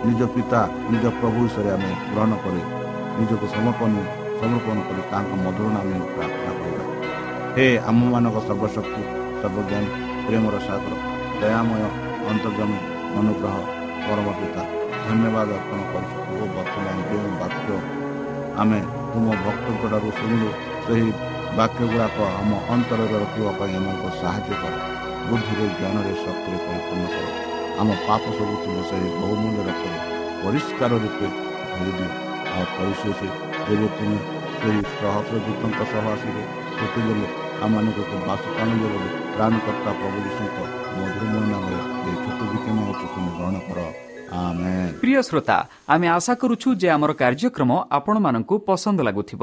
[0.07, 0.61] ନିଜ ପିତା
[0.93, 2.63] ନିଜ ପ୍ରଭୁ ବିଷୟରେ ଆମେ ଗ୍ରହଣ କରି।
[3.19, 3.93] ନିଜକୁ ସମର୍ପଣ
[4.41, 6.85] ସମର୍ପଣ କରି ତାଙ୍କ ମଧୁର ନାମେ ପ୍ରାର୍ଥନା କରିବା।
[7.57, 9.03] ହେ ଆମମାନଙ୍କ ସର୍ବଶକ୍ତି
[9.41, 9.89] ସର୍ବଜ୍ଞାନୀ
[10.27, 10.95] ପ୍ରେମର ସାଗର
[11.41, 11.83] ଦୟାମୟ
[12.31, 12.79] ଅନ୍ତର୍ଜମୀ
[13.19, 13.57] ଅନୁଗ୍ରହ
[14.05, 14.63] ପରମ ପିତା
[15.07, 17.71] ଧନ୍ୟବାଦ ଅର୍ପଣ କରୁଛୁ ବର୍ତ୍ତମାନ ଯେଉଁ ବାକ୍ୟ।
[18.61, 18.79] ଆମେ
[19.13, 20.49] ତୁମ ଭକ୍ତଙ୍କଠାରୁ ଶୁଣିଲୁ
[20.85, 21.09] ସେହି
[21.59, 24.75] ବାକ୍ୟ ଗୁଡ଼ାକ ଆମ ଅନ୍ତରରେ ରଖିବା ପାଇଁ ଆମକୁ ସାହାଯ୍ୟ କର।
[25.29, 27.27] ବୁଦ୍ଧିରେ ଜ୍ଞାନରେ ଶକ୍ତିରେ ପରିପୂର୍ଣ୍ଣ କର।
[27.81, 29.99] ଆମ ପାପ ସବୁ ତୁମ ସେହି ବହୁମୂଲ୍ୟ ରଖରେ
[30.43, 31.27] ପରିଷ୍କାର ରୂପେ
[31.73, 32.11] ଧରିଦିଅ
[32.53, 33.21] ଆଉ ପରିଶେଷ
[33.67, 34.19] ଯେବେ ତୁମେ
[34.59, 36.43] ସେହି ସହସ୍ର ଦୂତଙ୍କ ସହ ଆସିବେ
[36.79, 37.27] ସେତେବେଳେ
[37.65, 40.59] ଆମମାନଙ୍କୁ ଏକ ବାସ ଆଣିବେ ବୋଲି ପ୍ରାଣକର୍ତ୍ତା ପ୍ରଭୁ ଯୀଶୁଙ୍କ
[40.97, 43.79] ମଧୁରମୟ ନାମରେ ଏହି ଛୋଟ ବିଜ୍ଞାନ ଅଛି ତୁମେ ଗ୍ରହଣ କର।
[45.03, 45.57] ପ୍ରିୟ ଶ୍ରୋତା
[45.93, 49.43] ଆମେ ଆଶା କରୁଛୁ ଯେ ଆମର କାର୍ଯ୍ୟକ୍ରମ ଆପଣମାନଙ୍କୁ ପସନ୍ଦ ଲାଗୁଥିବ।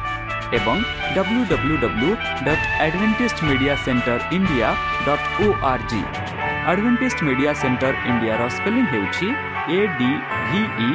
[0.57, 0.77] ଏବଂ
[1.15, 2.11] W W W
[2.47, 4.69] dot Adventist media centre India
[5.07, 6.01] dot O R G
[6.71, 9.27] Adventist media centre ଇଣ୍ଡିଆର ସ୍ପେଲିଂ ହେଉଛି
[9.77, 10.11] A D
[10.49, 10.91] V E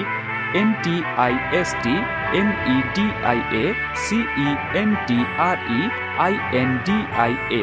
[0.55, 1.95] N T I S T
[2.41, 3.65] M E D I A
[4.05, 4.49] C E
[4.81, 5.81] N T R E
[6.25, 7.63] I N D I A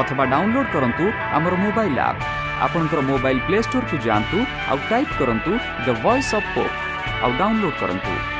[0.00, 1.04] ଅଥବା download କରନ୍ତୁ
[1.36, 2.26] ଆମର mobile app
[2.64, 4.38] ଆପଣଙ୍କର mobile play ଷ୍ଟୋରକୁ ଯାଆନ୍ତୁ
[4.70, 5.52] ଆଉ type କରନ୍ତୁ
[5.86, 6.74] the voice of hope
[7.22, 8.39] ଆଉ download କରନ୍ତୁ